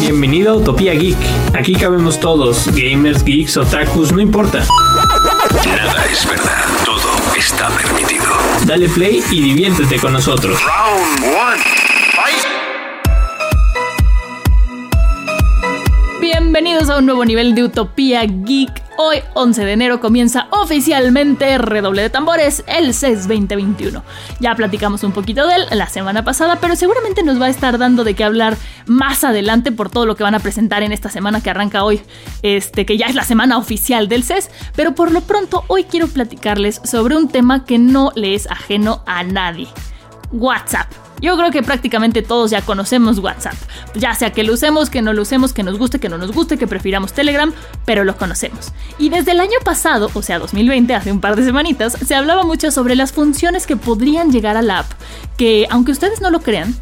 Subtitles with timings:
[0.00, 1.16] Bienvenido a Utopía Geek.
[1.54, 4.64] Aquí cabemos todos, gamers, geeks, otakus, no importa.
[5.64, 8.24] Nada es verdad, todo está permitido.
[8.66, 10.58] Dale play y diviértete con nosotros.
[10.62, 11.24] Round
[16.52, 18.82] Bienvenidos a un nuevo nivel de Utopía Geek.
[18.98, 24.04] Hoy, 11 de enero, comienza oficialmente Redoble de Tambores, el CES 2021.
[24.38, 27.78] Ya platicamos un poquito de él la semana pasada, pero seguramente nos va a estar
[27.78, 31.08] dando de qué hablar más adelante por todo lo que van a presentar en esta
[31.08, 32.02] semana que arranca hoy,
[32.42, 34.50] este, que ya es la semana oficial del CES.
[34.76, 39.02] Pero por lo pronto, hoy quiero platicarles sobre un tema que no le es ajeno
[39.06, 39.68] a nadie:
[40.30, 41.01] WhatsApp.
[41.22, 43.54] Yo creo que prácticamente todos ya conocemos WhatsApp.
[43.94, 46.32] Ya sea que lo usemos, que no lo usemos, que nos guste, que no nos
[46.32, 47.52] guste, que prefiramos Telegram,
[47.86, 48.72] pero lo conocemos.
[48.98, 52.42] Y desde el año pasado, o sea 2020, hace un par de semanitas, se hablaba
[52.42, 54.90] mucho sobre las funciones que podrían llegar a la app,
[55.36, 56.74] que aunque ustedes no lo crean,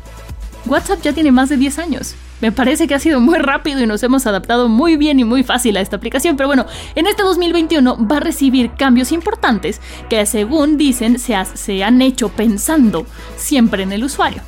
[0.65, 2.15] WhatsApp ya tiene más de 10 años.
[2.41, 5.43] Me parece que ha sido muy rápido y nos hemos adaptado muy bien y muy
[5.43, 10.25] fácil a esta aplicación, pero bueno, en este 2021 va a recibir cambios importantes que
[10.27, 14.43] según dicen se, ha- se han hecho pensando siempre en el usuario.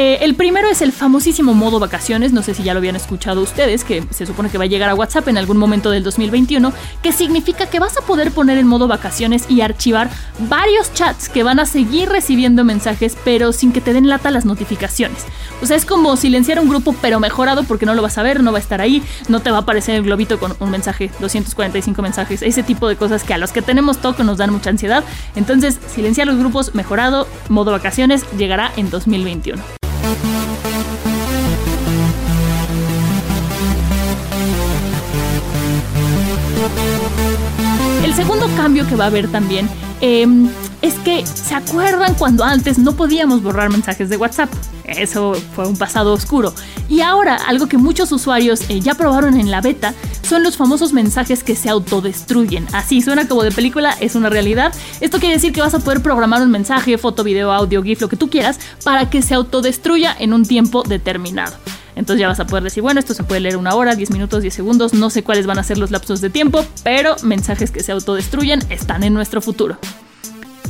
[0.00, 3.42] Eh, el primero es el famosísimo modo vacaciones, no sé si ya lo habían escuchado
[3.42, 6.72] ustedes, que se supone que va a llegar a WhatsApp en algún momento del 2021,
[7.02, 10.08] que significa que vas a poder poner en modo vacaciones y archivar
[10.48, 14.44] varios chats que van a seguir recibiendo mensajes, pero sin que te den lata las
[14.44, 15.24] notificaciones.
[15.62, 18.40] O sea, es como silenciar un grupo, pero mejorado porque no lo vas a ver,
[18.40, 21.10] no va a estar ahí, no te va a aparecer el globito con un mensaje,
[21.18, 24.70] 245 mensajes, ese tipo de cosas que a los que tenemos toque nos dan mucha
[24.70, 25.02] ansiedad.
[25.34, 29.60] Entonces, silenciar los grupos mejorado, modo vacaciones, llegará en 2021.
[38.04, 39.68] El segundo cambio que va a haber también
[40.00, 40.48] em,
[40.82, 44.50] es que, ¿se acuerdan cuando antes no podíamos borrar mensajes de WhatsApp?
[44.84, 46.54] Eso fue un pasado oscuro.
[46.88, 49.94] Y ahora, algo que muchos usuarios eh, ya probaron en la beta
[50.28, 52.66] son los famosos mensajes que se autodestruyen.
[52.72, 54.74] Así suena como de película, es una realidad.
[55.00, 58.08] Esto quiere decir que vas a poder programar un mensaje, foto, video, audio, GIF, lo
[58.10, 61.56] que tú quieras, para que se autodestruya en un tiempo determinado.
[61.96, 64.42] Entonces ya vas a poder decir, bueno, esto se puede leer una hora, 10 minutos,
[64.42, 67.82] 10 segundos, no sé cuáles van a ser los lapsos de tiempo, pero mensajes que
[67.82, 69.78] se autodestruyen están en nuestro futuro.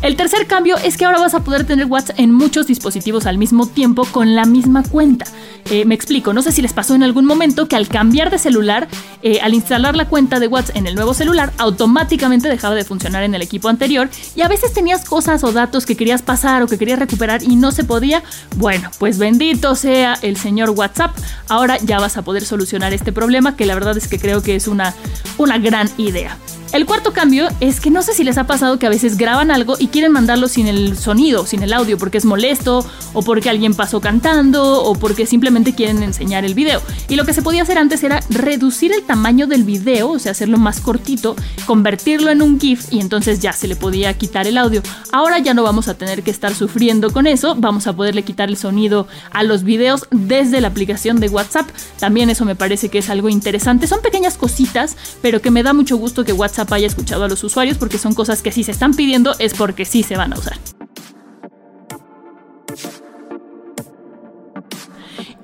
[0.03, 3.37] El tercer cambio es que ahora vas a poder tener WhatsApp en muchos dispositivos al
[3.37, 5.27] mismo tiempo con la misma cuenta.
[5.71, 8.39] Eh, me explico, no sé si les pasó en algún momento que al cambiar de
[8.39, 8.89] celular,
[9.23, 13.23] eh, al instalar la cuenta de WhatsApp en el nuevo celular, automáticamente dejaba de funcionar
[13.23, 16.67] en el equipo anterior y a veces tenías cosas o datos que querías pasar o
[16.67, 18.23] que querías recuperar y no se podía.
[18.57, 21.15] Bueno, pues bendito sea el señor WhatsApp,
[21.49, 24.57] ahora ya vas a poder solucionar este problema que la verdad es que creo que
[24.57, 24.95] es una,
[25.37, 26.39] una gran idea.
[26.71, 29.51] El cuarto cambio es que no sé si les ha pasado que a veces graban
[29.51, 32.85] algo y quieren mandarlo sin el sonido, sin el audio, porque es molesto,
[33.15, 36.83] o porque alguien pasó cantando, o porque simplemente quieren enseñar el video.
[37.09, 40.33] Y lo que se podía hacer antes era reducir el tamaño del video, o sea,
[40.33, 44.59] hacerlo más cortito, convertirlo en un GIF y entonces ya se le podía quitar el
[44.59, 44.83] audio.
[45.11, 48.51] Ahora ya no vamos a tener que estar sufriendo con eso, vamos a poderle quitar
[48.51, 51.67] el sonido a los videos desde la aplicación de WhatsApp.
[51.99, 53.87] También eso me parece que es algo interesante.
[53.87, 57.43] Son pequeñas cositas, pero que me da mucho gusto que WhatsApp haya escuchado a los
[57.45, 60.39] usuarios porque son cosas que si se están pidiendo es porque sí se van a
[60.39, 60.59] usar.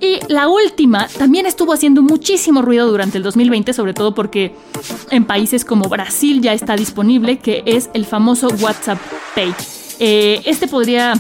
[0.01, 4.55] Y la última también estuvo haciendo muchísimo ruido durante el 2020, sobre todo porque
[5.11, 8.99] en países como Brasil ya está disponible, que es el famoso WhatsApp
[9.35, 9.55] Pay.
[10.01, 11.15] Eh, este podría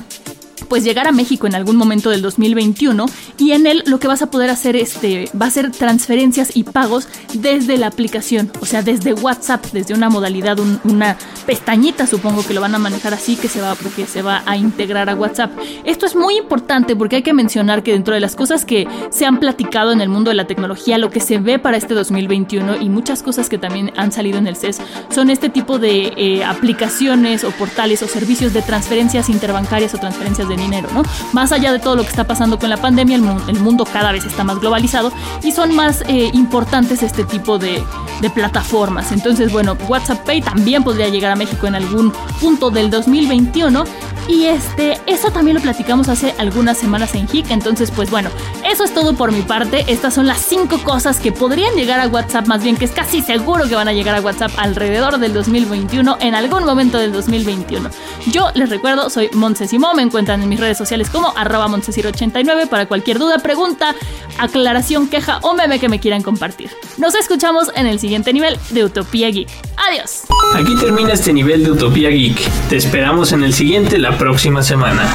[0.64, 3.06] pues llegar a México en algún momento del 2021
[3.38, 6.64] y en él lo que vas a poder hacer este va a ser transferencias y
[6.64, 11.16] pagos desde la aplicación, o sea, desde WhatsApp, desde una modalidad un- una
[11.46, 14.56] pestañita, supongo que lo van a manejar así que se va porque se va a
[14.56, 15.52] integrar a WhatsApp.
[15.84, 19.26] Esto es muy importante porque hay que mencionar que dentro de las cosas que se
[19.26, 22.76] han platicado en el mundo de la tecnología, lo que se ve para este 2021
[22.80, 24.78] y muchas cosas que también han salido en el CES
[25.14, 30.48] son este tipo de eh, aplicaciones o portales o servicios de transferencias interbancarias o transferencias
[30.48, 31.02] de dinero, ¿no?
[31.32, 33.84] Más allá de todo lo que está pasando con la pandemia, el, mu- el mundo
[33.84, 35.12] cada vez está más globalizado
[35.42, 37.82] y son más eh, importantes este tipo de,
[38.20, 39.12] de plataformas.
[39.12, 43.84] Entonces, bueno, WhatsApp Pay también podría llegar a México en algún punto del 2021
[44.28, 47.50] Y este, eso también lo platicamos hace algunas semanas en HIC.
[47.50, 48.30] Entonces, pues bueno,
[48.74, 49.84] eso es todo por mi parte.
[49.86, 53.22] Estas son las cinco cosas que podrían llegar a WhatsApp, más bien que es casi
[53.22, 57.88] seguro que van a llegar a WhatsApp alrededor del 2021, en algún momento del 2021.
[58.26, 62.86] Yo les recuerdo, soy Montesimo, me encuentran en mis redes sociales como arroba 89 para
[62.86, 63.94] cualquier duda, pregunta,
[64.38, 66.68] aclaración, queja o meme que me quieran compartir.
[66.98, 69.50] Nos escuchamos en el siguiente nivel de Utopía Geek.
[69.88, 70.22] Adiós.
[70.56, 72.40] Aquí termina este nivel de Utopía Geek.
[72.68, 75.14] Te esperamos en el siguiente la próxima semana.